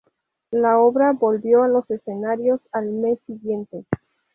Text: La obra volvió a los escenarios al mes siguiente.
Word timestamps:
La 0.49 0.79
obra 0.79 1.11
volvió 1.11 1.61
a 1.61 1.67
los 1.67 1.87
escenarios 1.91 2.59
al 2.71 2.89
mes 2.91 3.19
siguiente. 3.27 3.85